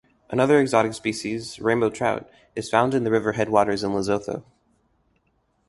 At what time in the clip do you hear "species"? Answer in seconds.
0.95-1.59